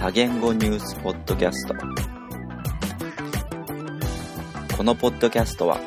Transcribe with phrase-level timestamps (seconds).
[0.00, 1.74] 多言語ニュースポッドキャスト
[4.74, 5.78] このポッドキャストは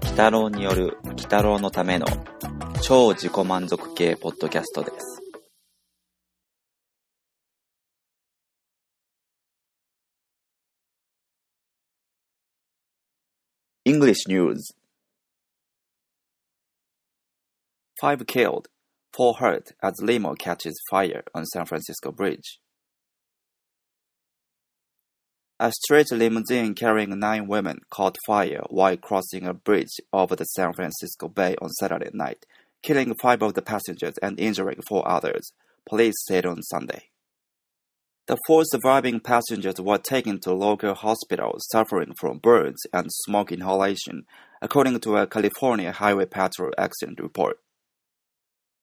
[0.00, 2.06] 鬼太郎による鬼太郎のための
[2.80, 5.20] 超自己満足系ポッドキャストです
[13.84, 14.74] English News
[18.00, 18.68] Five killed,
[19.12, 22.58] four hurt as limo catches fire on San Francisco Bridge.
[25.60, 30.72] A stretch limousine carrying nine women caught fire while crossing a bridge over the San
[30.72, 32.46] Francisco Bay on Saturday night,
[32.80, 35.50] killing five of the passengers and injuring four others,
[35.84, 37.08] police said on Sunday.
[38.28, 44.26] The four surviving passengers were taken to local hospitals suffering from burns and smoke inhalation,
[44.62, 47.58] according to a California Highway Patrol accident report.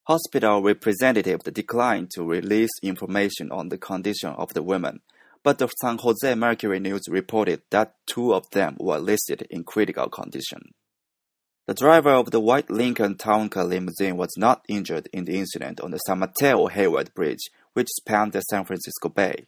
[0.08, 5.00] Hospital representatives declined to release information on the condition of the women,
[5.46, 10.10] but the San Jose Mercury News reported that two of them were listed in critical
[10.10, 10.74] condition.
[11.68, 15.80] The driver of the white Lincoln Town Car limousine was not injured in the incident
[15.80, 19.46] on the San Mateo Hayward Bridge, which spanned the San Francisco Bay.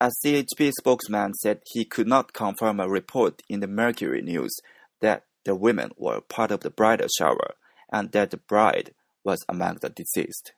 [0.00, 4.56] A CHP spokesman said he could not confirm a report in the Mercury News
[5.00, 7.54] that the women were part of the bridal shower
[7.92, 10.54] and that the bride was among the deceased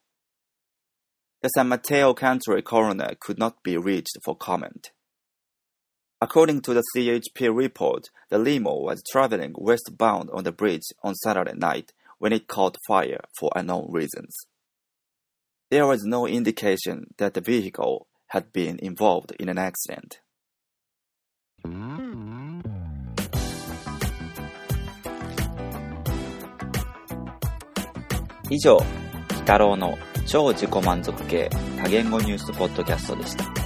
[1.46, 4.92] The San Mateo County coroner could not be reached for comment.
[6.22, 11.54] According to the CHP report, the limo was traveling westbound on the bridge on Saturday
[11.56, 14.36] night when it caught fire for unknown reasons.
[15.72, 20.20] There was no indication that the vehicle had been involved in an accident.
[28.52, 28.78] 以上、
[29.30, 31.49] 鬼太郎の 超自己満足系
[31.83, 33.66] 多言語ニュースポッドキャストでした。